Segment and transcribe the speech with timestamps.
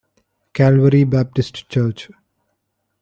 [0.51, 2.09] Calvary Baptist Church.